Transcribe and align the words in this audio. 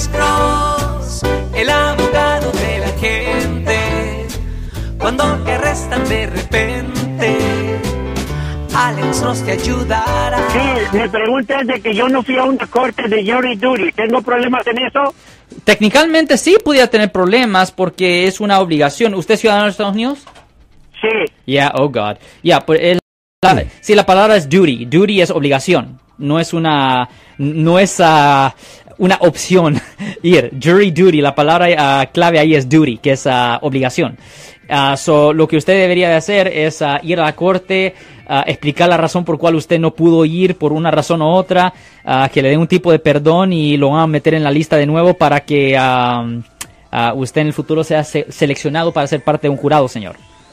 Alex 0.00 0.08
Cross, 0.16 1.22
el 1.54 1.68
abogado 1.68 2.50
de 2.52 2.78
la 2.78 2.88
gente. 2.98 4.26
Cuando 4.98 5.24
te 5.44 5.52
arrestan 5.52 6.08
de 6.08 6.26
repente, 6.26 7.38
Alex 8.74 9.20
Cross 9.20 9.44
te 9.44 9.52
ayudará. 9.52 10.38
Sí, 10.52 10.96
mi 10.96 11.06
pregunta 11.06 11.60
es 11.60 11.66
de 11.66 11.80
que 11.82 11.94
yo 11.94 12.08
no 12.08 12.22
fui 12.22 12.38
a 12.38 12.44
una 12.44 12.66
corte 12.66 13.08
de 13.08 13.30
jury 13.30 13.56
duty. 13.56 13.92
¿Tengo 13.92 14.22
problemas 14.22 14.66
en 14.68 14.78
eso? 14.78 15.14
Técnicamente 15.64 16.38
sí 16.38 16.56
pudiera 16.64 16.86
tener 16.86 17.12
problemas 17.12 17.70
porque 17.70 18.26
es 18.26 18.40
una 18.40 18.58
obligación. 18.60 19.12
¿Usted 19.12 19.34
es 19.34 19.40
ciudadano 19.40 19.66
de 19.66 19.72
Estados 19.72 19.92
Unidos? 19.92 20.20
Sí. 20.98 21.30
Yeah, 21.44 21.72
oh 21.74 21.90
God. 21.90 22.16
Yeah, 22.40 22.60
pues 22.60 22.98
la, 23.42 23.64
sí, 23.82 23.94
la 23.94 24.06
palabra 24.06 24.36
es 24.36 24.48
duty. 24.48 24.86
Duty 24.86 25.20
es 25.20 25.30
obligación. 25.30 26.00
No 26.16 26.40
es 26.40 26.54
una, 26.54 27.08
no 27.36 27.78
es 27.78 28.00
ah, 28.00 28.54
una 29.00 29.16
opción 29.20 29.80
ir. 30.22 30.52
Jury 30.62 30.92
duty, 30.92 31.20
la 31.20 31.34
palabra 31.34 31.66
ah, 31.76 32.06
clave 32.12 32.38
ahí 32.38 32.54
es 32.54 32.68
duty, 32.68 32.98
que 32.98 33.12
es 33.12 33.26
ah, 33.26 33.58
obligación. 33.62 34.16
Ah, 34.68 34.96
so, 34.96 35.32
lo 35.32 35.48
que 35.48 35.56
usted 35.56 35.72
debería 35.74 36.08
de 36.08 36.14
hacer 36.14 36.46
es 36.46 36.80
ah, 36.80 37.00
ir 37.02 37.18
a 37.18 37.24
la 37.24 37.34
corte, 37.34 37.94
explicar 38.46 38.88
la 38.88 38.96
razón 38.96 39.24
por 39.24 39.36
cual 39.38 39.56
usted 39.56 39.80
no 39.80 39.90
pudo 39.92 40.24
ir 40.24 40.54
por 40.56 40.72
una 40.72 40.92
razón 40.92 41.20
u 41.20 41.26
otra, 41.26 41.72
que 42.32 42.40
le 42.42 42.50
den 42.50 42.60
un 42.60 42.68
tipo 42.68 42.92
de 42.92 43.00
perdón 43.00 43.52
y 43.52 43.76
lo 43.76 43.90
van 43.90 44.02
a 44.02 44.06
meter 44.06 44.34
en 44.34 44.44
la 44.44 44.52
lista 44.52 44.76
de 44.76 44.86
nuevo 44.86 45.14
para 45.14 45.40
que 45.40 45.76
usted 47.16 47.40
en 47.40 47.46
el 47.48 47.52
futuro 47.52 47.82
sea 47.82 48.04
se- 48.04 48.30
seleccionado 48.30 48.92
para 48.92 49.08
ser 49.08 49.24
parte 49.24 49.48
de 49.48 49.50
un 49.50 49.56
jurado, 49.56 49.88
señor. 49.88 50.14